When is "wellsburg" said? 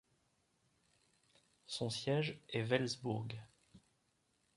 2.63-3.39